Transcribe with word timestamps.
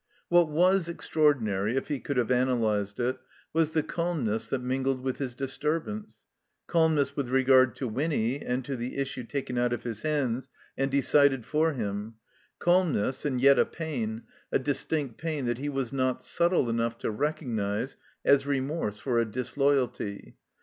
What 0.29 0.49
was 0.49 0.89
extraordinary, 0.89 1.75
if 1.77 1.87
he 1.89 1.99
could 1.99 2.17
have 2.17 2.31
analyzed 2.31 2.99
it, 2.99 3.19
was 3.53 3.73
the 3.73 3.83
calmness 3.83 4.47
that 4.47 4.57
mingled 4.63 5.01
with 5.01 5.19
his 5.19 5.35
disturb 5.35 5.87
ance. 5.87 6.23
Calmness 6.65 7.15
with 7.15 7.29
regard 7.29 7.75
to 7.75 7.87
Winny 7.87 8.39
and 8.43 8.65
to 8.65 8.75
the 8.75 8.97
issue 8.97 9.23
taken 9.23 9.59
out 9.59 9.73
of 9.73 9.83
his 9.83 10.01
hands 10.01 10.49
and 10.75 10.89
decided 10.89 11.45
for 11.45 11.73
him; 11.73 12.15
calmness, 12.57 13.25
and 13.25 13.39
yet 13.41 13.59
a 13.59 13.65
pain, 13.67 14.23
a 14.51 14.57
distinct 14.57 15.19
pain 15.19 15.45
that 15.45 15.59
he 15.59 15.69
was 15.69 15.93
not 15.93 16.23
subtle 16.23 16.67
enough 16.67 16.97
to 16.97 17.11
recognize 17.11 17.95
as 18.25 18.47
remorse 18.47 18.97
for 18.97 19.19
a 19.19 19.25
disloyalty. 19.31 20.35